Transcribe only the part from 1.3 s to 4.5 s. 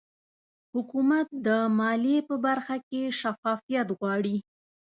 د مالیې په برخه کې شفافیت غواړي